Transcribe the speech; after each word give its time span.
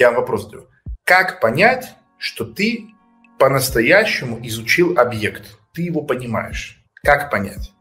я 0.00 0.10
вам 0.10 0.20
вопрос 0.20 0.44
задаю. 0.44 0.66
Как 1.04 1.40
понять, 1.40 1.94
что 2.18 2.44
ты 2.44 2.86
по-настоящему 3.38 4.40
изучил 4.42 4.98
объект? 4.98 5.58
Ты 5.74 5.82
его 5.82 6.02
понимаешь. 6.02 6.82
Как 7.02 7.30
понять? 7.30 7.72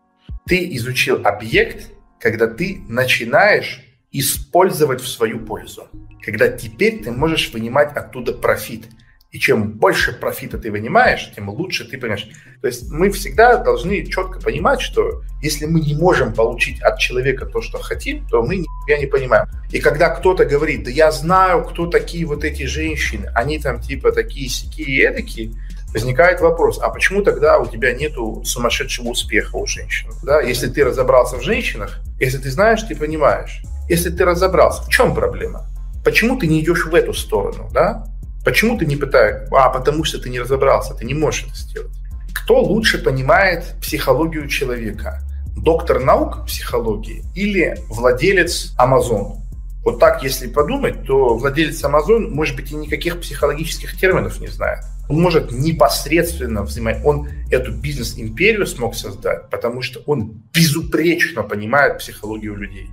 Ты 0.46 0.76
изучил 0.76 1.26
объект, 1.26 1.92
когда 2.20 2.47
ты 2.47 2.82
начинаешь 2.88 3.82
использовать 4.12 5.02
в 5.02 5.08
свою 5.08 5.40
пользу. 5.40 5.88
Когда 6.21 6.50
теперь 6.50 7.02
ты 7.02 7.12
можешь 7.12 7.54
вынимать 7.54 7.95
оттуда 7.95 8.33
профит. 8.33 8.88
И 9.31 9.39
чем 9.39 9.73
больше 9.73 10.11
профита 10.11 10.57
ты 10.57 10.71
вынимаешь, 10.71 11.31
тем 11.36 11.49
лучше 11.49 11.88
ты 11.88 11.97
понимаешь. 11.97 12.27
То 12.61 12.67
есть 12.67 12.89
мы 12.89 13.11
всегда 13.11 13.57
должны 13.57 14.05
четко 14.07 14.41
понимать, 14.41 14.81
что 14.81 15.21
если 15.41 15.67
мы 15.67 15.79
не 15.81 15.95
можем 15.95 16.33
получить 16.33 16.81
от 16.81 16.99
человека 16.99 17.45
то, 17.45 17.61
что 17.61 17.77
хотим, 17.77 18.27
то 18.27 18.41
мы 18.41 18.65
я 18.90 18.98
не 18.98 19.06
понимаем. 19.06 19.48
И 19.71 19.80
когда 19.80 20.10
кто-то 20.10 20.46
говорит, 20.46 20.84
да 20.84 20.92
я 20.92 21.12
знаю, 21.12 21.64
кто 21.64 21.88
такие 21.88 22.26
вот 22.26 22.44
эти 22.44 22.64
женщины, 22.64 23.32
они 23.36 23.60
там 23.60 23.80
типа 23.80 24.11
такие, 24.11 24.50
сякие, 24.50 25.04
эдакие, 25.04 25.52
возникает 25.93 26.42
вопрос, 26.42 26.80
а 26.82 26.89
почему 26.89 27.24
тогда 27.24 27.57
у 27.57 27.66
тебя 27.66 27.94
нету 27.94 28.44
сумасшедшего 28.46 29.10
успеха 29.10 29.56
у 29.56 29.66
женщин? 29.66 30.10
Да? 30.24 30.42
Если 30.42 30.68
ты 30.68 30.83
разобрался 30.83 31.38
в 31.38 31.42
женщинах, 31.42 32.00
если 32.20 32.38
ты 32.38 32.52
знаешь, 32.52 32.83
ты 32.83 32.95
понимаешь. 32.95 33.61
Если 33.88 34.09
ты 34.09 34.25
разобрался, 34.25 34.83
в 34.83 34.89
чем 34.89 35.16
проблема? 35.16 35.66
Почему 36.03 36.38
ты 36.38 36.47
не 36.47 36.61
идешь 36.61 36.86
в 36.86 36.94
эту 36.94 37.14
сторону? 37.14 37.69
Да? 37.73 38.06
Почему 38.45 38.78
ты 38.78 38.86
не 38.86 38.95
пытаешься? 38.95 39.47
А, 39.52 39.69
потому 39.69 40.03
что 40.03 40.19
ты 40.19 40.30
не 40.30 40.39
разобрался, 40.39 40.94
ты 40.94 41.06
не 41.06 41.14
можешь 41.14 41.45
это 41.45 41.56
сделать. 41.56 41.92
Кто 42.33 42.61
лучше 42.61 43.03
понимает 43.03 43.75
психологию 43.81 44.47
человека? 44.47 45.22
Доктор 45.63 45.99
наук 45.99 46.45
психологии 46.45 47.23
или 47.36 47.77
владелец 47.89 48.73
Amazon? 48.80 49.39
Вот 49.83 49.99
так, 49.99 50.23
если 50.23 50.47
подумать, 50.47 51.03
то 51.03 51.35
владелец 51.35 51.83
Amazon, 51.83 52.30
может 52.30 52.55
быть, 52.55 52.72
и 52.72 52.75
никаких 52.75 53.19
психологических 53.19 53.97
терминов 53.97 54.39
не 54.39 54.47
знает. 54.47 54.85
Он 55.09 55.22
может 55.22 55.52
непосредственно 55.52 56.63
взаимодействовать. 56.63 57.17
Он 57.17 57.29
эту 57.51 57.73
бизнес-империю 57.73 58.66
смог 58.67 58.95
создать, 58.95 59.49
потому 59.49 59.81
что 59.81 59.99
он 60.05 60.41
безупречно 60.53 61.43
понимает 61.43 61.97
психологию 61.97 62.55
людей. 62.55 62.88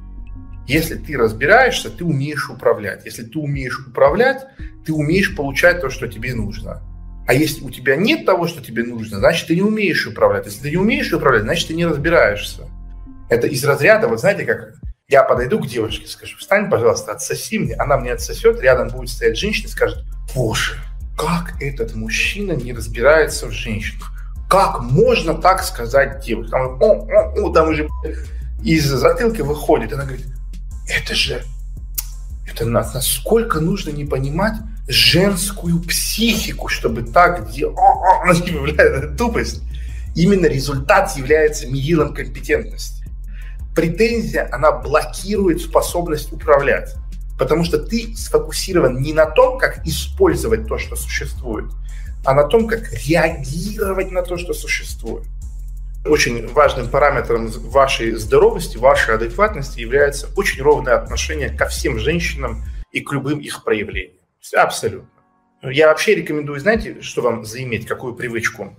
Если 0.66 0.96
ты 0.96 1.16
разбираешься, 1.16 1.88
ты 1.88 2.04
умеешь 2.04 2.50
управлять. 2.50 3.04
Если 3.04 3.22
ты 3.22 3.38
умеешь 3.38 3.86
управлять, 3.86 4.44
ты 4.84 4.92
умеешь 4.92 5.36
получать 5.36 5.80
то, 5.80 5.88
что 5.88 6.08
тебе 6.08 6.34
нужно. 6.34 6.82
А 7.26 7.34
если 7.34 7.64
у 7.64 7.70
тебя 7.70 7.96
нет 7.96 8.24
того, 8.24 8.46
что 8.46 8.62
тебе 8.62 8.84
нужно, 8.84 9.18
значит, 9.18 9.48
ты 9.48 9.56
не 9.56 9.62
умеешь 9.62 10.06
управлять. 10.06 10.46
Если 10.46 10.62
ты 10.62 10.70
не 10.70 10.76
умеешь 10.76 11.12
управлять, 11.12 11.42
значит, 11.42 11.68
ты 11.68 11.74
не 11.74 11.84
разбираешься. 11.84 12.62
Это 13.28 13.48
из 13.48 13.64
разряда, 13.64 14.06
вот 14.06 14.20
знаете, 14.20 14.44
как 14.44 14.74
я 15.08 15.24
подойду 15.24 15.58
к 15.58 15.66
девушке, 15.66 16.06
скажу, 16.06 16.36
встань, 16.38 16.70
пожалуйста, 16.70 17.12
отсоси 17.12 17.58
мне. 17.58 17.74
Она 17.74 17.96
мне 17.96 18.12
отсосет, 18.12 18.60
рядом 18.60 18.88
будет 18.88 19.08
стоять 19.08 19.36
женщина 19.36 19.66
и 19.66 19.70
скажет, 19.70 20.04
боже, 20.34 20.74
как 21.16 21.60
этот 21.60 21.94
мужчина 21.94 22.52
не 22.52 22.72
разбирается 22.72 23.46
в 23.46 23.50
женщинах? 23.50 24.12
Как 24.48 24.80
можно 24.80 25.34
так 25.34 25.62
сказать 25.64 26.24
девушке? 26.24 26.52
Там, 26.52 26.80
о, 26.80 27.06
о, 27.08 27.34
о, 27.40 27.52
там 27.52 27.70
уже 27.70 27.88
из 28.62 28.84
затылка 28.84 29.42
выходит. 29.42 29.92
Она 29.92 30.04
говорит, 30.04 30.26
это 30.88 31.14
же, 31.14 31.42
это 32.48 32.64
насколько 32.64 33.58
нужно 33.58 33.90
не 33.90 34.04
понимать 34.04 34.54
женскую 34.88 35.80
психику, 35.80 36.68
чтобы 36.68 37.02
так 37.02 37.50
делать. 37.50 37.76
Тупость. 39.18 39.62
Именно 40.14 40.46
результат 40.46 41.16
является 41.16 41.66
мерилом 41.66 42.14
компетентности. 42.14 43.04
Претензия, 43.74 44.48
она 44.52 44.72
блокирует 44.72 45.60
способность 45.60 46.32
управлять. 46.32 46.94
Потому 47.38 47.64
что 47.64 47.78
ты 47.78 48.16
сфокусирован 48.16 49.02
не 49.02 49.12
на 49.12 49.26
том, 49.26 49.58
как 49.58 49.86
использовать 49.86 50.66
то, 50.66 50.78
что 50.78 50.96
существует, 50.96 51.70
а 52.24 52.32
на 52.32 52.44
том, 52.44 52.66
как 52.66 52.90
реагировать 53.06 54.10
на 54.10 54.22
то, 54.22 54.38
что 54.38 54.54
существует. 54.54 55.26
Очень 56.06 56.46
важным 56.48 56.88
параметром 56.88 57.48
вашей 57.48 58.12
здоровости, 58.12 58.78
вашей 58.78 59.16
адекватности 59.16 59.80
является 59.80 60.28
очень 60.36 60.62
ровное 60.62 60.94
отношение 60.94 61.50
ко 61.50 61.66
всем 61.66 61.98
женщинам 61.98 62.64
и 62.92 63.00
к 63.00 63.12
любым 63.12 63.40
их 63.40 63.64
проявлениям. 63.64 64.16
Абсолютно. 64.54 65.08
Я 65.62 65.88
вообще 65.88 66.14
рекомендую, 66.14 66.60
знаете, 66.60 67.00
что 67.00 67.22
вам 67.22 67.44
заиметь, 67.44 67.86
какую 67.86 68.14
привычку? 68.14 68.76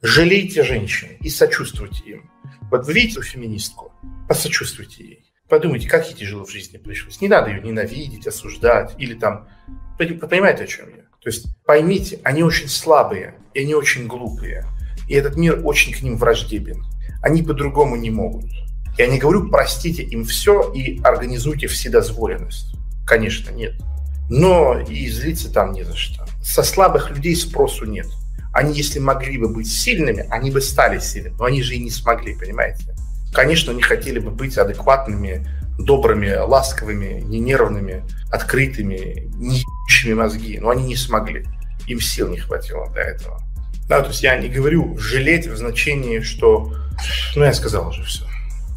Жалейте 0.00 0.62
женщин 0.62 1.08
и 1.20 1.28
сочувствуйте 1.28 2.02
им. 2.04 2.30
Вот 2.70 2.86
вы 2.86 2.92
видите 2.92 3.20
феминистку, 3.20 3.92
посочувствуйте 4.28 5.04
ей. 5.04 5.24
Подумайте, 5.48 5.88
как 5.88 6.06
ей 6.08 6.14
тяжело 6.14 6.44
в 6.44 6.50
жизни 6.50 6.78
пришлось. 6.78 7.20
Не 7.20 7.28
надо 7.28 7.50
ее 7.50 7.60
ненавидеть, 7.60 8.26
осуждать 8.26 8.94
или 8.98 9.14
там... 9.14 9.48
Понимаете, 9.98 10.64
о 10.64 10.66
чем 10.66 10.88
я? 10.88 11.02
То 11.20 11.30
есть 11.30 11.46
поймите, 11.64 12.20
они 12.22 12.42
очень 12.42 12.68
слабые, 12.68 13.34
и 13.52 13.60
они 13.60 13.74
очень 13.74 14.06
глупые. 14.06 14.66
И 15.08 15.14
этот 15.14 15.36
мир 15.36 15.60
очень 15.64 15.92
к 15.92 16.02
ним 16.02 16.16
враждебен. 16.16 16.84
Они 17.22 17.42
по-другому 17.42 17.96
не 17.96 18.10
могут. 18.10 18.50
Я 18.96 19.06
не 19.06 19.18
говорю, 19.18 19.48
простите 19.50 20.02
им 20.02 20.24
все 20.24 20.72
и 20.72 21.00
организуйте 21.02 21.66
вседозволенность. 21.66 22.74
Конечно, 23.06 23.50
нет. 23.50 23.74
Но 24.28 24.80
и 24.80 25.08
злиться 25.08 25.52
там 25.52 25.72
не 25.72 25.82
за 25.82 25.94
что. 25.96 26.24
Со 26.42 26.62
слабых 26.62 27.10
людей 27.10 27.36
спросу 27.36 27.84
нет. 27.84 28.06
Они, 28.52 28.72
если 28.74 29.00
могли 29.00 29.36
бы 29.36 29.48
быть 29.48 29.70
сильными, 29.70 30.26
они 30.30 30.50
бы 30.50 30.60
стали 30.60 30.98
сильными. 30.98 31.34
Но 31.38 31.44
они 31.44 31.62
же 31.62 31.74
и 31.74 31.82
не 31.82 31.90
смогли, 31.90 32.34
понимаете? 32.34 32.94
Конечно, 33.32 33.72
они 33.72 33.82
хотели 33.82 34.20
бы 34.20 34.30
быть 34.30 34.56
адекватными, 34.56 35.46
добрыми, 35.78 36.36
ласковыми, 36.36 37.20
не 37.22 37.40
нервными, 37.40 38.04
открытыми, 38.30 39.28
не 39.34 39.58
ебучими 39.58 40.14
мозги. 40.14 40.58
Но 40.60 40.70
они 40.70 40.84
не 40.84 40.96
смогли. 40.96 41.44
Им 41.86 42.00
сил 42.00 42.28
не 42.28 42.38
хватило 42.38 42.88
для 42.92 43.02
этого. 43.02 43.40
Да, 43.88 44.00
то 44.00 44.08
есть 44.08 44.22
я 44.22 44.36
не 44.36 44.48
говорю 44.48 44.96
жалеть 44.98 45.46
в 45.46 45.56
значении, 45.56 46.20
что... 46.20 46.72
Ну, 47.34 47.44
я 47.44 47.52
сказал 47.52 47.88
уже 47.88 48.04
все. 48.04 48.24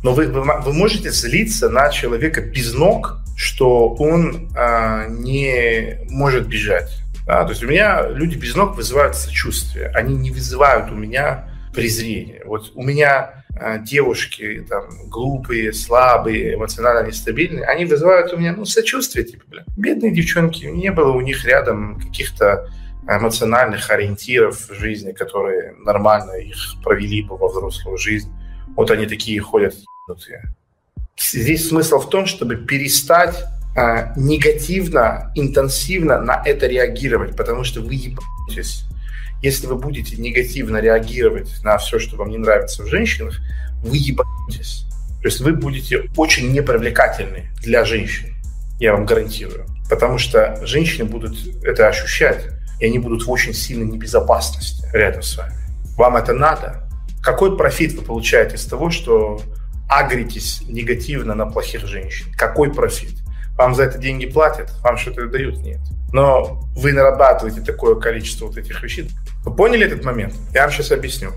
Но 0.04 0.14
вы, 0.14 0.28
вы, 0.28 0.42
вы 0.42 0.74
можете 0.74 1.12
злиться 1.12 1.70
на 1.70 1.90
человека 1.90 2.42
без 2.42 2.74
ног, 2.74 3.20
что 3.38 3.90
он 3.94 4.50
а, 4.58 5.06
не 5.08 6.00
может 6.10 6.48
бежать. 6.48 6.90
Да? 7.28 7.44
То 7.44 7.52
есть 7.52 7.64
у 7.64 7.68
меня 7.68 8.08
люди 8.10 8.36
без 8.36 8.56
ног 8.56 8.76
вызывают 8.76 9.16
сочувствие. 9.16 9.90
Они 9.94 10.16
не 10.16 10.32
вызывают 10.32 10.92
у 10.92 10.96
меня 10.96 11.48
презрение. 11.72 12.42
Вот 12.46 12.72
у 12.74 12.82
меня 12.82 13.44
а, 13.56 13.78
девушки 13.78 14.66
там 14.68 14.86
глупые, 15.08 15.72
слабые, 15.72 16.56
эмоционально 16.56 17.06
нестабильные, 17.06 17.66
они 17.66 17.86
вызывают 17.86 18.34
у 18.34 18.38
меня 18.38 18.54
ну, 18.54 18.66
сочувствие, 18.66 19.24
типа, 19.24 19.44
бля, 19.48 19.64
бедные 19.78 20.12
девчонки, 20.12 20.66
не 20.66 20.92
было 20.92 21.12
у 21.12 21.22
них 21.22 21.46
рядом 21.46 22.00
каких-то 22.00 22.68
эмоциональных 23.08 23.90
ориентиров 23.92 24.70
в 24.70 24.74
жизни, 24.74 25.12
которые 25.12 25.76
нормально 25.86 26.32
их 26.34 26.58
провели 26.84 27.22
бы 27.22 27.38
во 27.38 27.50
взрослую 27.50 28.00
жизнь. 28.00 28.32
Вот 28.76 28.90
они 28.90 29.06
такие 29.06 29.40
ходят 29.42 29.76
ебнутые. 30.08 30.56
Здесь 31.20 31.68
смысл 31.68 32.00
в 32.00 32.10
том, 32.10 32.26
чтобы 32.26 32.56
перестать 32.56 33.36
э, 33.76 34.14
негативно, 34.16 35.32
интенсивно 35.36 36.22
на 36.22 36.42
это 36.46 36.68
реагировать, 36.68 37.36
потому 37.36 37.64
что 37.64 37.82
вы 37.82 37.96
ебаетесь. 37.96 38.84
Если 39.42 39.68
вы 39.68 39.76
будете 39.76 40.16
негативно 40.18 40.78
реагировать 40.78 41.62
на 41.64 41.78
все, 41.78 42.00
что 42.00 42.18
вам 42.18 42.30
не 42.30 42.38
нравится 42.38 42.84
в 42.84 42.88
женщинах, 42.88 43.40
вы 43.84 43.98
ебаетесь. 43.98 44.86
То 45.22 45.28
есть 45.28 45.40
вы 45.42 45.54
будете 45.54 46.10
очень 46.16 46.52
непривлекательны 46.52 47.50
для 47.62 47.84
женщин, 47.84 48.34
я 48.80 48.94
вам 48.94 49.06
гарантирую. 49.06 49.66
Потому 49.90 50.18
что 50.18 50.60
женщины 50.66 51.06
будут 51.06 51.36
это 51.64 51.88
ощущать 51.88 52.48
и 52.80 52.86
они 52.86 53.00
будут 53.00 53.26
в 53.26 53.32
очень 53.32 53.54
сильной 53.54 53.88
небезопасности 53.88 54.88
рядом 54.94 55.24
с 55.24 55.36
вами. 55.38 55.54
Вам 55.98 56.16
это 56.16 56.34
надо? 56.34 56.88
Какой 57.24 57.58
профит 57.58 57.94
вы 57.94 58.04
получаете 58.04 58.56
из 58.56 58.66
того, 58.66 58.92
что 58.92 59.42
агритесь 59.88 60.62
негативно 60.68 61.36
на 61.36 61.46
плохих 61.46 61.86
женщин? 61.88 62.32
Какой 62.38 62.74
профит? 62.74 63.16
Вам 63.58 63.74
за 63.74 63.84
это 63.84 63.98
деньги 63.98 64.26
платят? 64.28 64.72
Вам 64.84 64.98
что-то 64.98 65.28
дают? 65.28 65.58
Нет. 65.58 65.80
Но 66.14 66.62
вы 66.76 66.94
нарабатываете 66.94 67.62
такое 67.62 67.96
количество 67.96 68.46
вот 68.46 68.58
этих 68.58 68.82
вещей. 68.84 69.10
Вы 69.44 69.56
поняли 69.56 69.86
этот 69.86 70.04
момент? 70.04 70.34
Я 70.54 70.64
вам 70.64 70.72
сейчас 70.72 70.92
объясню. 70.92 71.32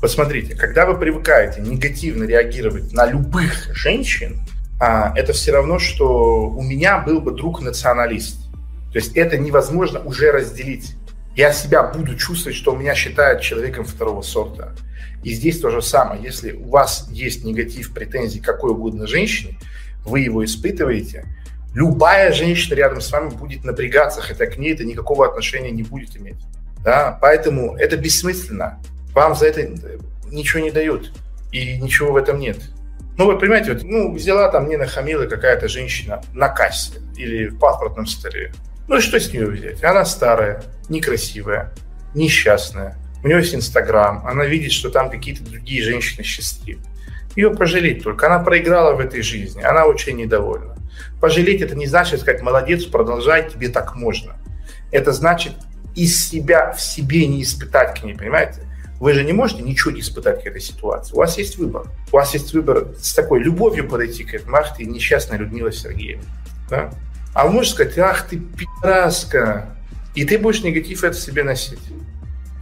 Посмотрите, 0.00 0.54
когда 0.54 0.84
вы 0.84 0.98
привыкаете 0.98 1.60
негативно 1.60 2.24
реагировать 2.24 2.92
на 2.92 3.06
любых 3.06 3.74
женщин, 3.74 4.40
а, 4.80 5.12
это 5.16 5.32
все 5.32 5.52
равно, 5.52 5.78
что 5.78 6.48
у 6.48 6.62
меня 6.62 6.98
был 6.98 7.20
бы 7.20 7.30
друг-националист. 7.30 8.50
То 8.92 8.98
есть 8.98 9.16
это 9.16 9.38
невозможно 9.38 10.00
уже 10.00 10.32
разделить. 10.32 10.96
Я 11.36 11.52
себя 11.52 11.84
буду 11.84 12.16
чувствовать, 12.16 12.58
что 12.58 12.74
меня 12.74 12.94
считают 12.94 13.42
человеком 13.42 13.84
второго 13.84 14.22
сорта. 14.22 14.74
И 15.22 15.32
здесь 15.32 15.60
то 15.60 15.70
же 15.70 15.82
самое. 15.82 16.22
Если 16.22 16.52
у 16.52 16.68
вас 16.68 17.08
есть 17.10 17.44
негатив, 17.44 17.92
претензий 17.94 18.40
какой 18.40 18.72
угодно 18.72 19.06
женщине, 19.06 19.58
вы 20.04 20.20
его 20.20 20.44
испытываете, 20.44 21.24
любая 21.74 22.32
женщина 22.32 22.74
рядом 22.74 23.00
с 23.00 23.10
вами 23.10 23.30
будет 23.30 23.64
напрягаться, 23.64 24.20
хотя 24.20 24.46
к 24.46 24.58
ней 24.58 24.72
это 24.72 24.84
никакого 24.84 25.26
отношения 25.26 25.70
не 25.70 25.82
будет 25.82 26.16
иметь. 26.16 26.38
Да? 26.84 27.18
Поэтому 27.20 27.76
это 27.76 27.96
бессмысленно. 27.96 28.80
Вам 29.14 29.34
за 29.34 29.46
это 29.46 29.68
ничего 30.30 30.62
не 30.62 30.70
дают. 30.70 31.12
И 31.52 31.78
ничего 31.78 32.12
в 32.12 32.16
этом 32.16 32.38
нет. 32.38 32.58
Ну, 33.18 33.26
вот 33.26 33.40
понимаете, 33.40 33.74
вот, 33.74 33.82
ну, 33.82 34.12
взяла 34.12 34.48
там, 34.48 34.64
мне 34.64 34.78
нахамила 34.78 35.26
какая-то 35.26 35.68
женщина 35.68 36.22
на 36.32 36.48
кассе 36.48 36.94
или 37.16 37.48
в 37.48 37.58
паспортном 37.58 38.06
столе. 38.06 38.52
Ну, 38.88 39.00
что 39.00 39.20
с 39.20 39.32
нее 39.32 39.46
взять? 39.46 39.84
Она 39.84 40.04
старая, 40.06 40.62
некрасивая, 40.88 41.72
несчастная. 42.14 42.96
У 43.22 43.28
нее 43.28 43.38
есть 43.38 43.54
Инстаграм, 43.54 44.26
она 44.26 44.44
видит, 44.44 44.72
что 44.72 44.90
там 44.90 45.10
какие-то 45.10 45.44
другие 45.44 45.82
женщины 45.82 46.24
счастливы. 46.24 46.80
Ее 47.36 47.50
пожалеть 47.50 48.02
только. 48.02 48.26
Она 48.26 48.40
проиграла 48.40 48.94
в 48.94 49.00
этой 49.00 49.22
жизни, 49.22 49.62
она 49.62 49.86
очень 49.86 50.16
недовольна. 50.16 50.76
Пожалеть 51.20 51.62
это 51.62 51.74
не 51.74 51.86
значит 51.86 52.20
сказать, 52.20 52.42
молодец, 52.42 52.84
продолжай, 52.84 53.48
тебе 53.48 53.68
так 53.68 53.94
можно. 53.94 54.34
Это 54.90 55.12
значит 55.12 55.52
из 55.94 56.28
себя 56.28 56.72
в 56.72 56.80
себе 56.80 57.26
не 57.26 57.42
испытать 57.42 57.98
к 57.98 58.04
ней, 58.04 58.14
понимаете? 58.14 58.60
Вы 58.98 59.14
же 59.14 59.24
не 59.24 59.32
можете 59.32 59.62
ничего 59.62 59.90
не 59.90 60.00
испытать 60.00 60.44
к 60.44 60.46
этой 60.46 60.60
ситуации. 60.60 61.14
У 61.14 61.18
вас 61.18 61.36
есть 61.38 61.58
выбор. 61.58 61.86
У 62.12 62.16
вас 62.16 62.34
есть 62.34 62.52
выбор 62.54 62.88
с 63.00 63.14
такой 63.14 63.40
любовью 63.42 63.88
подойти 63.88 64.24
к 64.24 64.34
этому. 64.34 64.56
Ах 64.56 64.76
ты 64.76 64.84
несчастная 64.84 65.38
Людмила 65.38 65.72
Сергеевна. 65.72 66.24
Да? 66.70 66.92
А 67.34 67.46
вы 67.46 67.54
можете 67.54 67.74
сказать, 67.74 67.98
ах 67.98 68.28
ты 68.28 68.38
пидораска. 68.38 69.76
И 70.14 70.24
ты 70.24 70.38
будешь 70.38 70.62
негатив 70.62 71.02
это 71.02 71.16
себе 71.16 71.42
носить. 71.42 71.80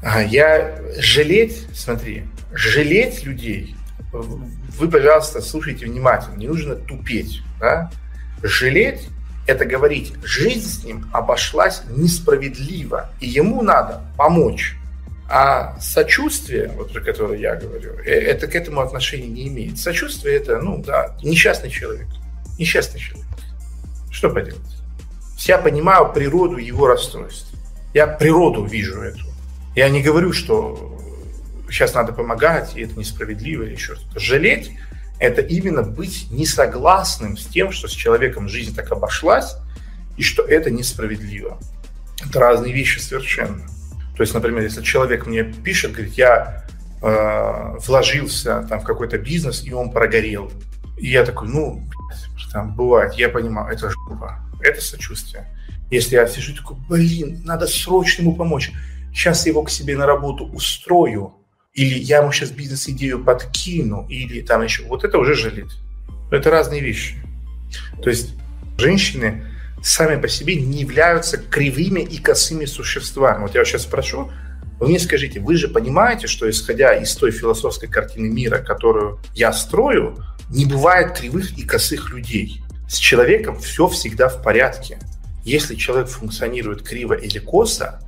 Я 0.03 0.81
жалеть, 0.99 1.67
смотри, 1.75 2.25
жалеть 2.53 3.23
людей, 3.25 3.77
вы, 4.13 4.91
пожалуйста, 4.91 5.41
слушайте 5.41 5.87
внимательно, 5.87 6.37
не 6.37 6.49
нужно 6.49 6.75
тупеть. 6.75 7.43
Да? 7.61 7.91
Жалеть– 8.43 9.09
это 9.47 9.65
говорить, 9.65 10.15
жизнь 10.25 10.69
с 10.69 10.85
ним 10.85 11.07
обошлась 11.13 11.83
несправедливо, 11.91 13.11
и 13.21 13.29
ему 13.29 13.63
надо 13.63 14.03
помочь. 14.17 14.77
А 15.29 15.79
сочувствие, 15.79 16.73
вот 16.75 16.93
про 16.93 17.01
которое 17.01 17.39
я 17.39 17.55
говорю, 17.55 17.95
э, 18.05 18.11
это 18.11 18.49
к 18.49 18.57
этому 18.57 18.81
отношения 18.81 19.29
не 19.29 19.47
имеет. 19.47 19.79
Сочувствие– 19.79 20.37
это, 20.37 20.59
ну 20.59 20.83
да, 20.83 21.17
несчастный 21.23 21.71
человек. 21.71 22.09
Несчастный 22.59 22.99
человек. 22.99 23.29
Что 24.11 24.31
поделать? 24.31 24.61
Я 25.39 25.59
понимаю 25.59 26.13
природу 26.13 26.57
его 26.57 26.89
расстройств. 26.89 27.47
Я 27.95 28.09
природу 28.09 28.65
вижу 28.65 29.01
эту. 29.03 29.30
Я 29.81 29.89
не 29.89 30.03
говорю, 30.03 30.35
что 30.35 31.01
сейчас 31.71 31.95
надо 31.95 32.13
помогать, 32.13 32.77
и 32.77 32.83
это 32.83 32.99
несправедливо 32.99 33.63
или 33.63 33.73
еще 33.73 33.95
что-то. 33.95 34.21
Жалеть– 34.21 34.73
это 35.19 35.41
именно 35.41 35.83
быть 35.83 36.27
несогласным 36.31 37.39
с 37.39 37.47
тем, 37.47 37.73
что 37.73 37.89
с 37.89 37.93
человеком 37.93 38.47
жизнь 38.47 38.77
так 38.77 38.93
обошлась, 38.93 39.57
и 40.19 40.23
что 40.23 40.43
это 40.43 40.71
несправедливо. 40.71 41.59
Это 42.23 42.41
разные 42.41 42.75
вещи 42.75 42.99
совершенно. 42.99 43.67
То 44.19 44.23
есть, 44.23 44.35
например, 44.35 44.65
если 44.65 44.83
человек 44.83 45.27
мне 45.27 45.45
пишет, 45.45 45.93
говорит, 45.93 46.13
я 46.13 46.67
э, 47.01 47.79
вложился 47.79 48.67
там, 48.69 48.81
в 48.81 48.85
какой-то 48.85 49.17
бизнес, 49.17 49.65
и 49.65 49.73
он 49.73 49.93
прогорел. 49.93 50.53
И 50.99 51.09
я 51.09 51.25
такой, 51.25 51.49
ну, 51.49 51.89
там 52.53 52.77
бывает, 52.77 53.15
я 53.15 53.31
понимаю, 53.31 53.75
это 53.75 53.89
жопа, 53.89 54.41
это 54.61 54.83
сочувствие. 54.83 55.47
Если 55.91 56.17
я 56.17 56.27
сижу 56.27 56.55
такой, 56.55 56.77
блин, 56.87 57.41
надо 57.47 57.67
срочно 57.67 58.21
ему 58.21 58.37
помочь 58.37 58.73
сейчас 59.13 59.47
его 59.47 59.63
к 59.63 59.71
себе 59.71 59.97
на 59.97 60.07
работу 60.07 60.45
устрою, 60.47 61.35
или 61.75 61.99
я 61.99 62.19
ему 62.19 62.33
сейчас 62.33 62.51
бизнес-идею 62.51 63.25
подкину, 63.25 64.07
или 64.09 64.41
там 64.41 64.63
еще. 64.63 64.85
Вот 64.85 65.05
это 65.05 65.19
уже 65.19 65.35
жалеть. 65.35 65.73
Это 66.31 66.51
разные 66.51 66.81
вещи. 66.81 67.17
То 68.03 68.11
есть 68.11 68.35
женщины 68.79 69.45
сами 69.83 70.21
по 70.21 70.29
себе 70.29 70.57
не 70.57 70.81
являются 70.81 71.39
кривыми 71.39 72.01
и 72.01 72.19
косыми 72.19 72.65
существами. 72.65 73.43
Вот 73.43 73.55
я 73.55 73.61
вас 73.61 73.69
сейчас 73.69 73.83
спрошу, 73.83 74.31
вы 74.79 74.89
мне 74.89 74.99
скажите, 74.99 75.41
вы 75.41 75.57
же 75.57 75.69
понимаете, 75.69 76.27
что 76.27 76.49
исходя 76.49 76.95
из 76.95 77.15
той 77.15 77.31
философской 77.31 77.89
картины 77.89 78.29
мира, 78.29 78.59
которую 78.59 79.21
я 79.35 79.53
строю, 79.53 80.25
не 80.51 80.65
бывает 80.65 81.17
кривых 81.17 81.57
и 81.59 81.65
косых 81.65 82.11
людей. 82.11 82.63
С 82.89 82.97
человеком 82.97 83.59
все 83.61 83.87
всегда 83.89 84.29
в 84.29 84.43
порядке. 84.43 84.99
Если 85.45 85.75
человек 85.75 86.09
функционирует 86.09 86.83
криво 86.83 87.15
или 87.15 87.39
косо, 87.39 88.01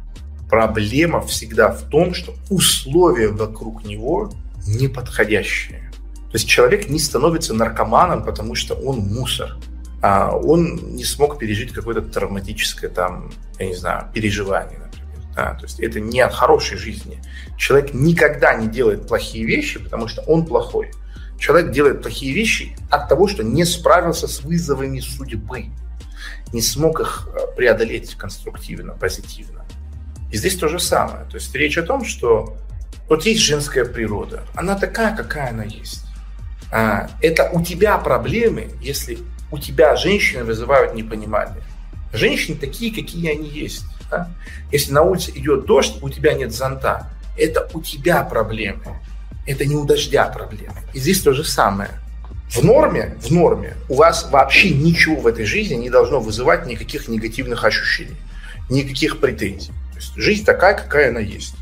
проблема 0.52 1.22
всегда 1.22 1.72
в 1.72 1.88
том, 1.88 2.12
что 2.12 2.34
условия 2.50 3.28
вокруг 3.28 3.86
него 3.86 4.30
неподходящие. 4.66 5.90
То 6.30 6.34
есть 6.34 6.46
человек 6.46 6.90
не 6.90 6.98
становится 6.98 7.54
наркоманом, 7.54 8.22
потому 8.22 8.54
что 8.54 8.74
он 8.74 8.98
мусор. 8.98 9.56
А 10.02 10.36
он 10.36 10.94
не 10.94 11.04
смог 11.04 11.38
пережить 11.38 11.72
какое-то 11.72 12.02
травматическое 12.02 12.90
там, 12.90 13.32
я 13.58 13.66
не 13.66 13.74
знаю, 13.74 14.10
переживание, 14.12 14.78
например. 14.78 15.26
Да? 15.34 15.54
То 15.54 15.64
есть 15.64 15.80
это 15.80 16.00
не 16.00 16.20
от 16.20 16.34
хорошей 16.34 16.76
жизни. 16.76 17.22
Человек 17.56 17.94
никогда 17.94 18.52
не 18.52 18.68
делает 18.68 19.08
плохие 19.08 19.46
вещи, 19.46 19.82
потому 19.82 20.06
что 20.06 20.20
он 20.26 20.44
плохой. 20.44 20.90
Человек 21.38 21.70
делает 21.70 22.02
плохие 22.02 22.34
вещи 22.34 22.76
от 22.90 23.08
того, 23.08 23.26
что 23.26 23.42
не 23.42 23.64
справился 23.64 24.28
с 24.28 24.42
вызовами 24.42 25.00
судьбы, 25.00 25.70
не 26.52 26.60
смог 26.60 27.00
их 27.00 27.26
э, 27.34 27.56
преодолеть 27.56 28.16
конструктивно, 28.16 28.92
позитивно. 28.92 29.62
И 30.32 30.36
здесь 30.38 30.56
то 30.56 30.66
же 30.66 30.80
самое. 30.80 31.26
То 31.30 31.36
есть 31.36 31.54
речь 31.54 31.76
о 31.76 31.82
том, 31.82 32.04
что 32.06 32.56
вот 33.08 33.26
есть 33.26 33.42
женская 33.42 33.84
природа. 33.84 34.42
Она 34.54 34.74
такая, 34.76 35.14
какая 35.14 35.50
она 35.50 35.64
есть. 35.64 36.06
А, 36.72 37.10
это 37.20 37.50
у 37.52 37.62
тебя 37.62 37.98
проблемы, 37.98 38.70
если 38.80 39.18
у 39.50 39.58
тебя 39.58 39.94
женщины 39.94 40.42
вызывают 40.42 40.94
непонимание. 40.94 41.62
Женщины 42.14 42.56
такие, 42.56 42.94
какие 42.94 43.30
они 43.30 43.46
есть. 43.46 43.84
Да? 44.10 44.30
Если 44.72 44.92
на 44.92 45.02
улице 45.02 45.32
идет 45.34 45.66
дождь, 45.66 45.98
у 46.00 46.08
тебя 46.08 46.32
нет 46.32 46.52
зонта, 46.52 47.10
это 47.38 47.68
у 47.74 47.82
тебя 47.82 48.22
проблемы. 48.22 48.82
Это 49.46 49.66
не 49.66 49.76
у 49.76 49.84
дождя 49.84 50.26
проблемы. 50.28 50.76
И 50.94 50.98
здесь 50.98 51.20
то 51.20 51.34
же 51.34 51.44
самое. 51.44 51.90
В 52.48 52.64
норме, 52.64 53.18
в 53.20 53.30
норме 53.30 53.74
у 53.90 53.96
вас 53.96 54.30
вообще 54.30 54.70
ничего 54.70 55.16
в 55.16 55.26
этой 55.26 55.44
жизни 55.44 55.74
не 55.74 55.90
должно 55.90 56.20
вызывать 56.20 56.66
никаких 56.66 57.08
негативных 57.08 57.64
ощущений, 57.64 58.16
никаких 58.70 59.20
претензий 59.20 59.72
есть 60.02 60.14
жизнь 60.16 60.44
такая, 60.44 60.74
какая 60.74 61.10
она 61.10 61.20
есть. 61.20 61.54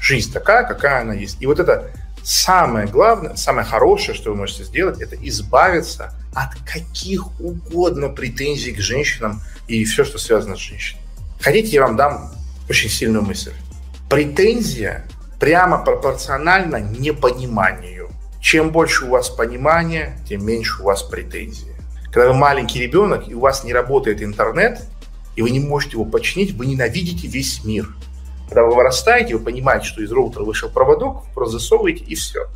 Жизнь 0.00 0.32
такая, 0.32 0.64
какая 0.64 1.02
она 1.02 1.14
есть. 1.14 1.40
И 1.40 1.46
вот 1.46 1.58
это 1.58 1.90
самое 2.22 2.86
главное, 2.86 3.34
самое 3.36 3.66
хорошее, 3.66 4.16
что 4.16 4.30
вы 4.30 4.36
можете 4.36 4.64
сделать, 4.64 5.00
это 5.00 5.16
избавиться 5.16 6.14
от 6.34 6.54
каких 6.70 7.40
угодно 7.40 8.08
претензий 8.08 8.72
к 8.72 8.80
женщинам 8.80 9.40
и 9.66 9.84
все, 9.84 10.04
что 10.04 10.18
связано 10.18 10.56
с 10.56 10.60
женщиной. 10.60 11.00
Хотите, 11.40 11.68
я 11.68 11.82
вам 11.82 11.96
дам 11.96 12.32
очень 12.68 12.90
сильную 12.90 13.24
мысль. 13.24 13.52
Претензия 14.08 15.04
прямо 15.40 15.78
пропорциональна 15.78 16.76
непониманию. 16.76 18.10
Чем 18.40 18.70
больше 18.70 19.06
у 19.06 19.10
вас 19.10 19.30
понимания, 19.30 20.18
тем 20.28 20.44
меньше 20.44 20.82
у 20.82 20.84
вас 20.84 21.02
претензий. 21.02 21.72
Когда 22.12 22.28
вы 22.28 22.34
маленький 22.34 22.80
ребенок 22.80 23.28
и 23.28 23.34
у 23.34 23.40
вас 23.40 23.64
не 23.64 23.72
работает 23.72 24.22
интернет, 24.22 24.82
и 25.38 25.42
вы 25.42 25.50
не 25.50 25.60
можете 25.60 25.92
его 25.92 26.04
починить, 26.04 26.52
вы 26.54 26.66
ненавидите 26.66 27.28
весь 27.28 27.62
мир. 27.64 27.94
Когда 28.48 28.64
вы 28.64 28.74
вырастаете, 28.74 29.36
вы 29.36 29.44
понимаете, 29.44 29.86
что 29.86 30.02
из 30.02 30.10
роутера 30.10 30.42
вышел 30.42 30.68
проводок, 30.68 31.26
просто 31.32 31.60
засовываете 31.60 32.02
и 32.02 32.16
все. 32.16 32.48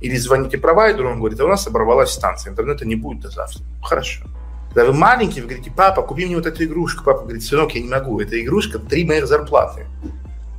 Или 0.00 0.14
звоните 0.16 0.56
провайдеру, 0.56 1.10
он 1.10 1.18
говорит, 1.18 1.40
а 1.40 1.46
у 1.46 1.48
нас 1.48 1.66
оборвалась 1.66 2.12
станция, 2.12 2.52
интернета 2.52 2.86
не 2.86 2.94
будет 2.94 3.22
до 3.22 3.30
завтра. 3.30 3.64
Хорошо. 3.82 4.26
Когда 4.68 4.84
вы 4.84 4.96
маленький, 4.96 5.40
вы 5.40 5.48
говорите, 5.48 5.72
папа, 5.76 6.02
купи 6.02 6.26
мне 6.26 6.36
вот 6.36 6.46
эту 6.46 6.62
игрушку. 6.62 7.02
Папа 7.02 7.22
говорит, 7.22 7.42
сынок, 7.42 7.74
я 7.74 7.80
не 7.80 7.88
могу, 7.88 8.20
эта 8.20 8.40
игрушка 8.40 8.78
три 8.78 9.04
моих 9.04 9.26
зарплаты. 9.26 9.86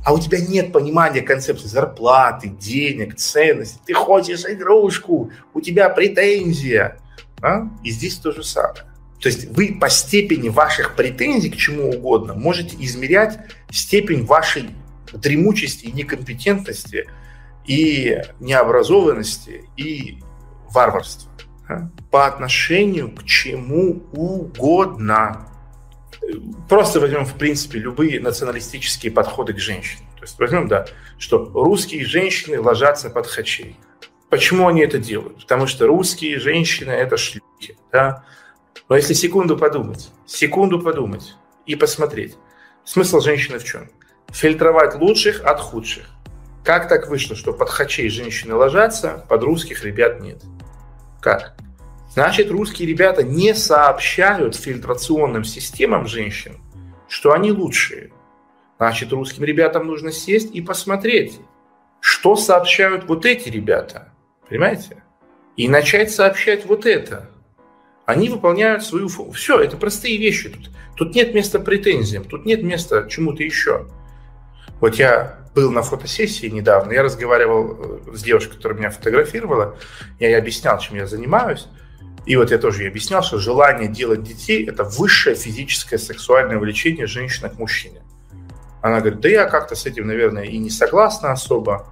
А 0.04 0.12
у 0.12 0.18
тебя 0.18 0.38
нет 0.38 0.74
понимания 0.74 1.22
концепции 1.22 1.66
зарплаты, 1.66 2.48
денег, 2.48 3.16
ценности. 3.16 3.78
Ты 3.86 3.94
хочешь 3.94 4.44
игрушку, 4.44 5.30
у 5.54 5.62
тебя 5.62 5.88
претензия. 5.88 6.98
А? 7.40 7.70
И 7.82 7.90
здесь 7.90 8.16
то 8.16 8.32
же 8.32 8.42
самое. 8.44 8.89
То 9.20 9.28
есть 9.28 9.48
вы 9.54 9.76
по 9.78 9.90
степени 9.90 10.48
ваших 10.48 10.96
претензий 10.96 11.50
к 11.50 11.56
чему 11.56 11.90
угодно 11.90 12.34
можете 12.34 12.76
измерять 12.80 13.38
степень 13.70 14.24
вашей 14.24 14.70
дремучести 15.12 15.86
и 15.86 15.92
некомпетентности, 15.92 17.06
и 17.66 18.22
необразованности, 18.40 19.64
и 19.76 20.18
варварства 20.70 21.30
по 22.10 22.26
отношению 22.26 23.14
к 23.14 23.24
чему 23.24 24.02
угодно. 24.12 25.46
Просто 26.68 27.00
возьмем, 27.00 27.24
в 27.24 27.34
принципе, 27.34 27.78
любые 27.78 28.20
националистические 28.20 29.12
подходы 29.12 29.52
к 29.52 29.58
женщинам. 29.58 30.06
То 30.16 30.22
есть 30.22 30.38
возьмем, 30.38 30.68
да, 30.68 30.86
что 31.18 31.50
русские 31.54 32.04
женщины 32.04 32.60
ложатся 32.60 33.10
под 33.10 33.26
хачей. 33.26 33.76
Почему 34.28 34.68
они 34.68 34.82
это 34.82 34.98
делают? 34.98 35.40
Потому 35.40 35.66
что 35.66 35.86
русские 35.86 36.38
женщины– 36.38 36.90
это 36.92 37.16
шлюхи. 37.16 37.76
Да? 37.90 38.24
Но 38.90 38.96
если 38.96 39.14
секунду 39.14 39.56
подумать, 39.56 40.10
секунду 40.26 40.80
подумать 40.80 41.36
и 41.64 41.76
посмотреть, 41.76 42.36
смысл 42.84 43.20
женщины 43.20 43.60
в 43.60 43.64
чем? 43.64 43.88
Фильтровать 44.30 44.96
лучших 44.96 45.44
от 45.44 45.60
худших. 45.60 46.06
Как 46.64 46.88
так 46.88 47.08
вышло, 47.08 47.36
что 47.36 47.52
под 47.52 47.70
хачей 47.70 48.08
женщины 48.08 48.52
ложатся, 48.52 49.24
под 49.28 49.44
русских 49.44 49.84
ребят 49.84 50.20
нет? 50.20 50.42
Как? 51.20 51.54
Значит, 52.10 52.50
русские 52.50 52.88
ребята 52.88 53.22
не 53.22 53.54
сообщают 53.54 54.56
фильтрационным 54.56 55.44
системам 55.44 56.08
женщин, 56.08 56.56
что 57.08 57.32
они 57.32 57.52
лучшие. 57.52 58.10
Значит, 58.78 59.12
русским 59.12 59.44
ребятам 59.44 59.86
нужно 59.86 60.10
сесть 60.10 60.52
и 60.52 60.60
посмотреть, 60.60 61.38
что 62.00 62.34
сообщают 62.34 63.04
вот 63.04 63.24
эти 63.24 63.50
ребята. 63.50 64.12
Понимаете? 64.48 65.04
И 65.56 65.68
начать 65.68 66.10
сообщать 66.10 66.66
вот 66.66 66.86
это. 66.86 67.29
Они 68.06 68.28
выполняют 68.28 68.84
свою 68.84 69.08
функцию. 69.08 69.38
Все, 69.38 69.60
это 69.60 69.76
простые 69.76 70.16
вещи. 70.18 70.48
Тут, 70.48 70.70
тут 70.96 71.14
нет 71.14 71.34
места 71.34 71.60
претензиям, 71.60 72.24
тут 72.24 72.44
нет 72.44 72.62
места 72.62 73.06
чему-то 73.08 73.42
еще. 73.42 73.86
Вот 74.80 74.96
я 74.96 75.40
был 75.54 75.70
на 75.70 75.82
фотосессии 75.82 76.46
недавно, 76.46 76.92
я 76.92 77.02
разговаривал 77.02 77.76
э, 78.06 78.16
с 78.16 78.22
девушкой, 78.22 78.56
которая 78.56 78.78
меня 78.78 78.90
фотографировала, 78.90 79.76
я 80.18 80.28
ей 80.28 80.38
объяснял, 80.38 80.78
чем 80.78 80.96
я 80.96 81.06
занимаюсь. 81.06 81.66
И 82.26 82.36
вот 82.36 82.50
я 82.50 82.58
тоже 82.58 82.82
ей 82.82 82.88
объяснял, 82.88 83.22
что 83.22 83.38
желание 83.38 83.88
делать 83.88 84.22
детей– 84.22 84.66
это 84.68 84.84
высшее 84.84 85.34
физическое 85.34 85.98
сексуальное 85.98 86.58
влечение 86.58 87.06
женщины 87.06 87.48
к 87.48 87.58
мужчине. 87.58 88.02
Она 88.82 89.00
говорит, 89.00 89.20
да 89.20 89.28
я 89.28 89.46
как-то 89.46 89.74
с 89.74 89.86
этим, 89.86 90.06
наверное, 90.06 90.44
и 90.44 90.58
не 90.58 90.70
согласна 90.70 91.32
особо. 91.32 91.86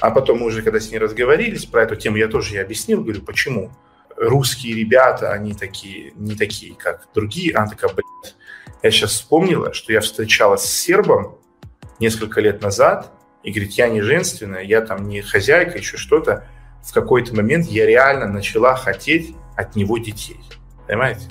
А 0.00 0.10
потом 0.10 0.38
мы 0.38 0.46
уже, 0.46 0.62
когда 0.62 0.80
с 0.80 0.90
ней 0.90 0.98
разговорились 0.98 1.66
про 1.66 1.82
эту 1.82 1.96
тему, 1.96 2.16
я 2.16 2.28
тоже 2.28 2.54
ей 2.54 2.62
объяснил, 2.62 3.02
говорю, 3.02 3.22
почему. 3.22 3.70
Русские 4.16 4.74
ребята, 4.76 5.32
они 5.32 5.54
такие, 5.54 6.12
не 6.16 6.34
такие, 6.34 6.74
как 6.74 7.08
другие. 7.14 7.54
Она 7.54 7.68
такая, 7.68 7.92
блядь, 7.92 8.36
я 8.82 8.90
сейчас 8.90 9.12
вспомнила, 9.12 9.72
что 9.72 9.92
я 9.92 10.00
встречалась 10.00 10.62
с 10.62 10.72
сербом 10.72 11.38
несколько 11.98 12.40
лет 12.40 12.62
назад, 12.62 13.10
и 13.42 13.50
говорит, 13.50 13.72
я 13.72 13.88
не 13.88 14.00
женственная, 14.00 14.62
я 14.62 14.80
там 14.80 15.08
не 15.08 15.20
хозяйка, 15.20 15.78
еще 15.78 15.96
что-то. 15.96 16.46
В 16.82 16.92
какой-то 16.92 17.34
момент 17.34 17.66
я 17.66 17.86
реально 17.86 18.26
начала 18.26 18.76
хотеть 18.76 19.34
от 19.56 19.76
него 19.76 19.98
детей. 19.98 20.40
Понимаете? 20.86 21.28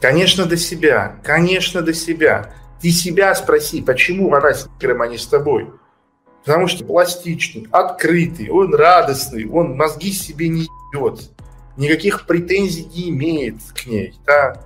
Конечно, 0.00 0.46
до 0.46 0.56
себя. 0.56 1.16
Конечно, 1.22 1.82
до 1.82 1.94
себя. 1.94 2.52
Ты 2.80 2.90
себя 2.90 3.34
спроси, 3.34 3.80
почему 3.80 4.34
она 4.34 4.52
с 4.52 4.68
Игорем, 4.78 5.02
а 5.02 5.06
не 5.06 5.18
с 5.18 5.26
тобой. 5.26 5.70
Потому 6.44 6.66
что 6.66 6.84
пластичный, 6.84 7.68
открытый, 7.70 8.50
он 8.50 8.74
радостный, 8.74 9.48
он 9.48 9.76
мозги 9.76 10.10
себе 10.10 10.48
не 10.48 10.66
ебет, 10.92 11.30
никаких 11.76 12.26
претензий 12.26 12.84
не 12.84 13.10
имеет 13.10 13.56
к 13.74 13.86
ней. 13.86 14.14
Да? 14.26 14.62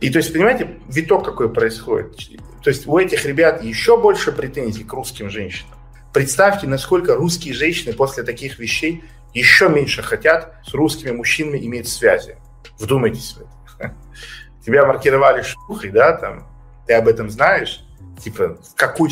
И 0.00 0.10
то 0.10 0.18
есть, 0.18 0.32
понимаете, 0.32 0.78
виток 0.88 1.24
какой 1.24 1.52
происходит. 1.52 2.16
То 2.62 2.70
есть 2.70 2.86
у 2.86 2.98
этих 2.98 3.24
ребят 3.26 3.62
еще 3.62 4.00
больше 4.00 4.32
претензий 4.32 4.84
к 4.84 4.92
русским 4.92 5.30
женщинам. 5.30 5.74
Представьте, 6.12 6.66
насколько 6.66 7.14
русские 7.14 7.54
женщины 7.54 7.92
после 7.92 8.22
таких 8.22 8.58
вещей 8.58 9.04
еще 9.32 9.68
меньше 9.68 10.02
хотят 10.02 10.54
с 10.66 10.74
русскими 10.74 11.12
мужчинами 11.12 11.58
иметь 11.58 11.88
связи. 11.88 12.36
Вдумайтесь 12.78 13.36
в 13.36 13.42
это. 13.42 13.94
Тебя 14.66 14.86
маркировали 14.86 15.42
шлюхой, 15.42 15.90
да, 15.90 16.16
там, 16.16 16.48
ты 16.86 16.94
об 16.94 17.06
этом 17.06 17.30
знаешь, 17.30 17.84
типа, 18.22 18.58
какой, 18.76 19.10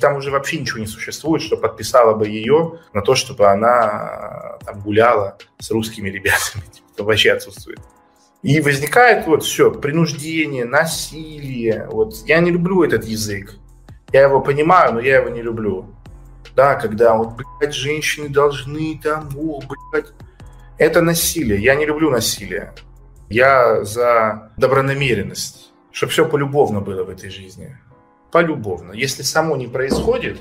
там 0.00 0.16
уже 0.16 0.30
вообще 0.30 0.58
ничего 0.58 0.80
не 0.80 0.86
существует, 0.86 1.42
что 1.42 1.56
подписала 1.56 2.14
бы 2.14 2.28
ее 2.28 2.80
на 2.92 3.02
то, 3.02 3.14
чтобы 3.14 3.46
она 3.46 4.58
там 4.64 4.80
гуляла 4.80 5.38
с 5.58 5.70
русскими 5.70 6.08
ребятами. 6.08 6.62
Типа, 6.96 7.04
вообще 7.04 7.32
отсутствует. 7.32 7.80
И 8.42 8.60
возникает 8.60 9.26
вот 9.26 9.44
все, 9.44 9.70
принуждение, 9.70 10.64
насилие. 10.64 11.88
Вот 11.90 12.14
я 12.26 12.40
не 12.40 12.50
люблю 12.50 12.82
этот 12.82 13.04
язык. 13.04 13.54
Я 14.12 14.22
его 14.22 14.40
понимаю, 14.40 14.94
но 14.94 15.00
я 15.00 15.18
его 15.18 15.28
не 15.28 15.42
люблю. 15.42 15.86
Да, 16.54 16.74
когда 16.74 17.14
вот, 17.14 17.34
блядь, 17.34 17.74
женщины 17.74 18.28
должны 18.28 19.00
там, 19.02 19.28
о, 19.36 19.60
блядь. 19.92 20.12
Это 20.76 21.00
насилие. 21.00 21.62
Я 21.62 21.76
не 21.76 21.86
люблю 21.86 22.10
насилие. 22.10 22.74
Я 23.28 23.84
за 23.84 24.52
добронамеренность 24.56 25.72
чтобы 25.92 26.10
все 26.10 26.26
полюбовно 26.26 26.80
было 26.80 27.04
в 27.04 27.10
этой 27.10 27.30
жизни. 27.30 27.76
Полюбовно. 28.32 28.92
Если 28.92 29.22
само 29.22 29.56
не 29.56 29.68
происходит, 29.68 30.38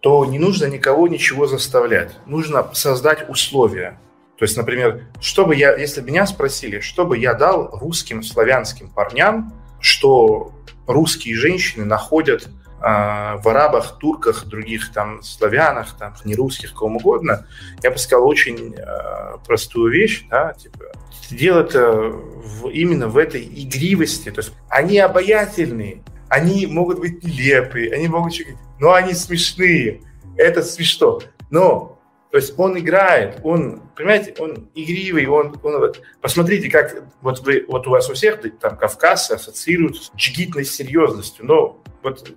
то 0.00 0.24
не 0.24 0.38
нужно 0.38 0.64
никого 0.64 1.08
ничего 1.08 1.46
заставлять. 1.46 2.16
Нужно 2.26 2.68
создать 2.72 3.28
условия. 3.28 4.00
То 4.38 4.44
есть, 4.44 4.56
например, 4.56 5.04
чтобы 5.20 5.54
я, 5.56 5.76
если 5.76 6.00
меня 6.00 6.26
спросили, 6.26 6.80
что 6.80 7.04
бы 7.04 7.18
я 7.18 7.34
дал 7.34 7.76
русским, 7.78 8.22
славянским 8.22 8.88
парням, 8.88 9.52
что 9.80 10.52
русские 10.86 11.36
женщины 11.36 11.84
находят 11.84 12.46
э, 12.46 12.48
в 12.80 13.42
арабах, 13.44 13.98
турках, 13.98 14.46
других 14.46 14.92
там 14.92 15.22
славянах, 15.22 15.98
там 15.98 16.14
не 16.24 16.34
русских, 16.34 16.72
кому 16.72 16.98
угодно, 16.98 17.46
я 17.82 17.90
бы 17.90 17.98
сказал 17.98 18.26
очень 18.26 18.74
э, 18.74 19.38
простую 19.44 19.92
вещь, 19.92 20.24
да, 20.30 20.54
типа 20.54 20.84
дело 21.30 21.60
это 21.60 21.92
в, 21.92 22.68
именно 22.68 23.08
в 23.08 23.18
этой 23.18 23.42
игривости. 23.42 24.30
То 24.30 24.40
есть 24.40 24.52
они 24.68 24.98
обаятельные, 24.98 26.02
они 26.28 26.66
могут 26.66 27.00
быть 27.00 27.22
нелепые, 27.22 27.92
они 27.92 28.08
могут... 28.08 28.34
Но 28.78 28.92
они 28.92 29.14
смешные. 29.14 30.02
Это 30.36 30.62
смешно. 30.62 31.20
Но 31.50 31.98
то 32.30 32.36
есть 32.36 32.58
он 32.58 32.78
играет, 32.78 33.40
он, 33.42 33.80
понимаете, 33.96 34.34
он 34.38 34.68
игривый, 34.74 35.26
он, 35.26 35.58
он 35.62 35.78
вот, 35.78 36.02
посмотрите, 36.20 36.68
как 36.68 37.04
вот 37.22 37.40
вы, 37.40 37.64
вот 37.66 37.86
у 37.86 37.90
вас 37.90 38.10
у 38.10 38.14
всех 38.14 38.40
там 38.60 38.76
кавказцы 38.76 39.32
ассоциируют 39.32 39.96
с 39.96 40.10
джигитной 40.14 40.66
серьезностью, 40.66 41.46
но 41.46 41.82
вот 42.02 42.30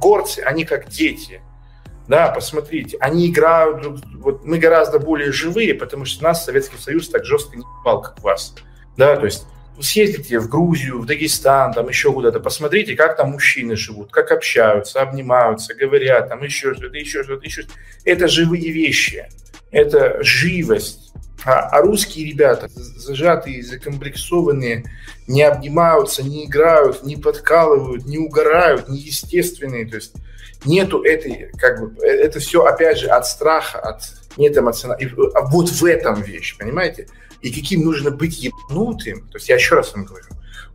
горцы, 0.00 0.40
они 0.40 0.64
как 0.64 0.88
дети, 0.88 1.42
да, 2.08 2.28
посмотрите, 2.28 2.96
они 3.00 3.30
играют, 3.30 3.86
вот 4.14 4.44
мы 4.44 4.58
гораздо 4.58 4.98
более 4.98 5.30
живые, 5.30 5.74
потому 5.74 6.06
что 6.06 6.24
нас 6.24 6.46
Советский 6.46 6.78
Союз 6.78 7.10
так 7.10 7.26
жестко 7.26 7.56
не 7.56 7.64
ебал, 7.80 8.00
как 8.00 8.22
вас. 8.22 8.54
Да, 8.96 9.16
то 9.16 9.26
есть 9.26 9.46
съездите 9.80 10.38
в 10.38 10.48
Грузию, 10.48 11.00
в 11.00 11.06
Дагестан, 11.06 11.72
там 11.72 11.88
еще 11.88 12.12
куда-то, 12.12 12.40
посмотрите, 12.40 12.94
как 12.94 13.16
там 13.16 13.30
мужчины 13.30 13.76
живут, 13.76 14.10
как 14.10 14.30
общаются, 14.30 15.00
обнимаются, 15.00 15.74
говорят, 15.74 16.28
там 16.28 16.42
еще 16.42 16.74
что-то, 16.74 16.96
еще 16.96 17.22
что-то, 17.24 17.44
еще 17.44 17.62
что-то. 17.62 17.78
Это 18.04 18.28
живые 18.28 18.70
вещи, 18.70 19.28
это 19.70 20.22
живость. 20.22 21.12
А, 21.44 21.68
а 21.70 21.82
русские 21.82 22.26
ребята, 22.26 22.68
зажатые, 22.68 23.64
закомплексованные, 23.64 24.84
не 25.26 25.42
обнимаются, 25.42 26.22
не 26.22 26.46
играют, 26.46 27.02
не 27.02 27.16
подкалывают, 27.16 28.06
не 28.06 28.18
угорают, 28.18 28.88
неестественные. 28.88 29.86
То 29.86 29.96
есть 29.96 30.14
нету 30.64 31.02
этой, 31.02 31.50
как 31.58 31.80
бы, 31.80 32.04
э, 32.04 32.10
это 32.10 32.38
все, 32.38 32.64
опять 32.64 32.98
же, 32.98 33.08
от 33.08 33.26
страха, 33.26 33.80
от 33.80 34.02
нет 34.36 34.56
эмоционального. 34.56 35.30
А 35.34 35.42
вот 35.46 35.68
в 35.68 35.84
этом 35.84 36.20
вещь, 36.22 36.56
понимаете? 36.58 37.08
И 37.40 37.52
каким 37.52 37.84
нужно 37.84 38.10
быть 38.10 38.38
ебнутым. 38.38 39.28
То 39.28 39.38
есть 39.38 39.48
я 39.48 39.56
еще 39.56 39.74
раз 39.74 39.94
вам 39.94 40.04
говорю. 40.04 40.26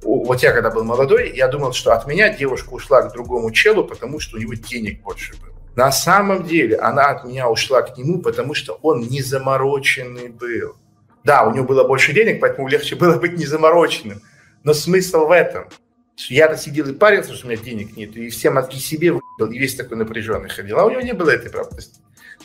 Вот 0.02 0.44
я 0.44 0.52
когда 0.52 0.70
был 0.70 0.84
молодой, 0.84 1.34
я 1.36 1.48
думал, 1.48 1.74
что 1.74 1.94
от 1.94 2.08
меня 2.08 2.36
девушка 2.36 2.70
ушла 2.70 3.02
к 3.04 3.14
другому 3.14 3.52
челу, 3.52 3.84
потому 3.84 4.20
что 4.20 4.38
у 4.38 4.40
него 4.40 4.54
денег 4.54 5.02
больше 5.02 5.34
было. 5.38 5.54
На 5.76 5.92
самом 5.92 6.46
деле 6.46 6.78
она 6.78 7.08
от 7.08 7.24
меня 7.24 7.50
ушла 7.50 7.82
к 7.82 7.98
нему, 7.98 8.22
потому 8.22 8.54
что 8.54 8.80
он 8.82 9.02
не 9.02 9.22
замороченный 9.22 10.30
был. 10.30 10.76
Да, 11.24 11.44
у 11.48 11.54
него 11.54 11.66
было 11.66 11.84
больше 11.84 12.14
денег, 12.14 12.40
поэтому 12.40 12.68
легче 12.68 12.96
было 12.96 13.18
быть 13.18 13.38
незамороченным. 13.38 14.22
Но 14.64 14.74
смысл 14.74 15.26
в 15.26 15.32
этом– 15.32 15.66
я-то 16.30 16.58
сидел 16.58 16.88
и 16.90 16.94
парился, 16.94 17.34
что 17.34 17.48
у 17.48 17.50
меня 17.50 17.62
денег 17.62 17.96
нет, 17.96 18.16
и 18.18 18.30
все 18.30 18.50
мозги 18.50 18.80
себе 18.80 19.12
выдал, 19.12 19.54
и 19.54 19.58
весь 19.58 19.76
такой 19.76 19.98
напряженный 19.98 20.50
ходил. 20.50 20.80
А 20.80 20.86
у 20.86 20.90
него 20.90 21.02
не 21.02 21.14
было 21.14 21.30
этой 21.30 21.52
правды. 21.52 21.82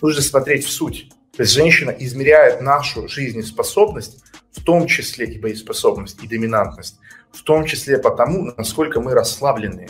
Нужно 0.02 0.20
смотреть 0.20 0.66
в 0.66 0.70
суть. 0.70 1.10
То 1.36 1.44
есть 1.44 1.54
женщина 1.54 1.90
измеряет 1.90 2.60
нашу 2.60 3.08
жизнеспособность, 3.08 4.22
в 4.50 4.62
том 4.62 4.86
числе 4.86 5.26
и 5.26 5.38
боеспособность, 5.38 6.22
и 6.22 6.28
доминантность, 6.28 6.98
в 7.32 7.42
том 7.42 7.64
числе 7.64 7.98
потому, 7.98 8.52
насколько 8.56 9.00
мы 9.00 9.14
расслабленные, 9.14 9.88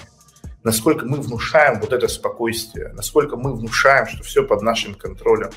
насколько 0.63 1.07
мы 1.07 1.21
внушаем 1.21 1.81
вот 1.81 1.93
это 1.93 2.07
спокойствие, 2.09 2.93
насколько 2.93 3.37
мы 3.37 3.55
внушаем, 3.55 4.07
что 4.07 4.23
все 4.23 4.45
под 4.45 4.63
нашим 4.63 4.95
контролем. 4.95 5.51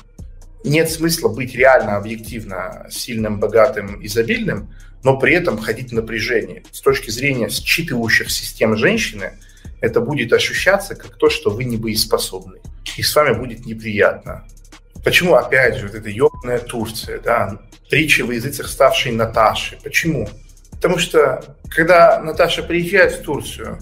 Нет 0.64 0.90
смысла 0.90 1.28
быть 1.28 1.54
реально 1.54 1.96
объективно 1.96 2.86
сильным, 2.90 3.38
богатым, 3.38 4.04
изобильным, 4.04 4.72
но 5.04 5.18
при 5.18 5.34
этом 5.34 5.58
ходить 5.58 5.90
в 5.90 5.94
напряжение. 5.94 6.64
С 6.72 6.80
точки 6.80 7.10
зрения 7.10 7.48
считывающих 7.48 8.30
систем 8.30 8.76
женщины, 8.76 9.34
это 9.80 10.00
будет 10.00 10.32
ощущаться 10.32 10.94
как 10.94 11.16
то, 11.16 11.28
что 11.30 11.50
вы 11.50 11.64
не 11.64 11.76
боеспособны. 11.76 12.60
И 12.96 13.02
с 13.02 13.14
вами 13.14 13.34
будет 13.34 13.66
неприятно. 13.66 14.46
Почему, 15.04 15.34
опять 15.34 15.76
же, 15.76 15.86
вот 15.86 15.94
эта 15.94 16.08
ебаная 16.08 16.58
Турция, 16.58 17.20
да, 17.20 17.60
притча 17.88 18.24
в 18.24 18.30
языцах 18.30 18.68
ставшей 18.68 19.12
Наташи. 19.12 19.78
Почему? 19.82 20.28
Потому 20.72 20.98
что, 20.98 21.56
когда 21.70 22.20
Наташа 22.20 22.62
приезжает 22.62 23.12
в 23.12 23.22
Турцию, 23.22 23.78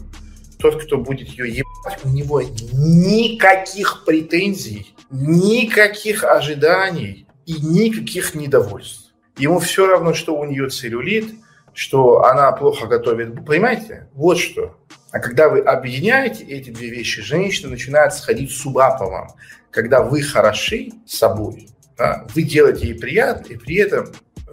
тот, 0.58 0.82
кто 0.82 0.98
будет 0.98 1.28
ее 1.28 1.48
ебать, 1.48 1.98
у 2.04 2.08
него 2.08 2.42
никаких 2.42 4.04
претензий, 4.04 4.94
никаких 5.10 6.24
ожиданий 6.24 7.26
и 7.46 7.54
никаких 7.54 8.34
недовольств. 8.34 9.12
Ему 9.36 9.58
все 9.58 9.86
равно, 9.86 10.14
что 10.14 10.36
у 10.36 10.44
нее 10.44 10.68
целлюлит, 10.68 11.34
что 11.72 12.24
она 12.24 12.52
плохо 12.52 12.86
готовит. 12.86 13.44
Понимаете? 13.44 14.08
Вот 14.14 14.38
что. 14.38 14.76
А 15.14 15.21
когда 15.21 15.49
вы 15.49 15.61
объединяете 15.61 16.42
эти 16.42 16.71
две 16.71 16.90
вещи, 16.90 17.23
женщина 17.23 17.71
начинает 17.71 18.12
сходить 18.14 18.50
с 18.50 18.66
ума 18.66 18.99
по 18.99 19.06
вам. 19.06 19.28
Когда 19.71 20.02
вы 20.02 20.23
хороши 20.23 20.90
собой, 21.06 21.68
да, 21.97 22.26
вы 22.35 22.42
делаете 22.42 22.88
ей 22.88 22.99
приятно, 22.99 23.52
и 23.52 23.56
при 23.56 23.76
этом 23.76 24.09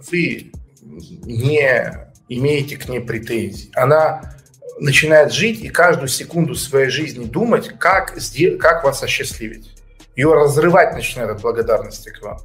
вы 0.08 0.52
не 0.80 1.92
имеете 2.28 2.76
к 2.76 2.88
ней 2.88 3.00
претензий. 3.00 3.72
Она 3.74 4.36
начинает 4.78 5.32
жить 5.32 5.64
и 5.64 5.68
каждую 5.68 6.06
секунду 6.06 6.54
своей 6.54 6.90
жизни 6.90 7.24
думать, 7.24 7.76
как, 7.80 8.14
как 8.60 8.84
вас 8.84 9.02
осчастливить. 9.02 9.72
Ее 10.14 10.32
разрывать 10.32 10.94
начинает 10.94 11.30
от 11.30 11.42
благодарности 11.42 12.10
к 12.10 12.22
вам. 12.22 12.38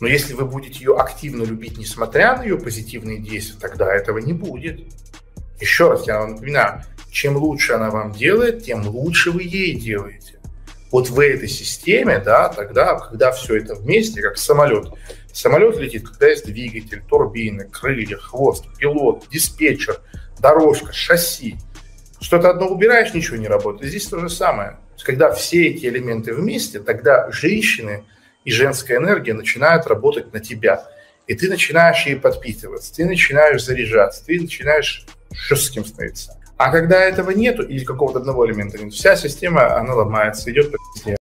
Но 0.00 0.06
если 0.06 0.32
вы 0.32 0.46
будете 0.46 0.78
ее 0.78 0.96
активно 0.96 1.42
любить, 1.42 1.76
несмотря 1.76 2.34
на 2.34 2.44
ее 2.44 2.56
позитивные 2.56 3.18
действия, 3.18 3.58
тогда 3.60 3.94
этого 3.94 4.16
не 4.16 4.32
будет. 4.32 4.80
Еще 5.60 5.90
раз 5.90 6.06
я 6.06 6.20
вам 6.20 6.36
напоминаю, 6.36 6.82
чем 7.10 7.36
лучше 7.36 7.72
она 7.74 7.90
вам 7.90 8.12
делает, 8.12 8.64
тем 8.64 8.86
лучше 8.86 9.30
вы 9.30 9.42
ей 9.42 9.74
делаете. 9.74 10.38
Вот 10.90 11.10
в 11.10 11.20
этой 11.20 11.48
системе, 11.48 12.18
да, 12.18 12.48
тогда, 12.48 12.98
когда 12.98 13.30
все 13.32 13.56
это 13.56 13.74
вместе, 13.74 14.22
как 14.22 14.38
самолет. 14.38 14.88
Самолет 15.32 15.76
летит, 15.76 16.08
когда 16.08 16.28
есть 16.28 16.46
двигатель, 16.46 17.02
турбины, 17.08 17.68
крылья, 17.68 18.16
хвост, 18.16 18.64
пилот, 18.78 19.26
диспетчер, 19.30 20.00
дорожка, 20.40 20.92
шасси. 20.92 21.56
Что-то 22.20 22.50
одно 22.50 22.68
убираешь, 22.68 23.14
ничего 23.14 23.36
не 23.36 23.48
работает. 23.48 23.90
Здесь 23.90 24.06
то 24.06 24.18
же 24.18 24.28
самое. 24.28 24.78
Когда 25.04 25.32
все 25.32 25.68
эти 25.68 25.86
элементы 25.86 26.34
вместе, 26.34 26.80
тогда 26.80 27.30
женщины 27.30 28.04
и 28.44 28.50
женская 28.50 28.96
энергия 28.96 29.34
начинают 29.34 29.86
работать 29.86 30.32
на 30.32 30.40
тебя. 30.40 30.86
И 31.26 31.34
ты 31.34 31.48
начинаешь 31.48 32.06
ей 32.06 32.16
подпитываться, 32.16 32.94
ты 32.94 33.04
начинаешь 33.04 33.62
заряжаться, 33.62 34.24
ты 34.24 34.40
начинаешь 34.40 35.06
жестким 35.30 35.84
становиться. 35.84 36.37
А 36.58 36.72
когда 36.72 37.00
этого 37.00 37.30
нету 37.30 37.62
или 37.62 37.84
какого-то 37.84 38.18
одного 38.18 38.44
элемента 38.44 38.78
нет, 38.78 38.92
вся 38.92 39.14
система, 39.14 39.76
она 39.76 39.94
ломается, 39.94 40.50
идет 40.50 40.72
по. 40.72 41.17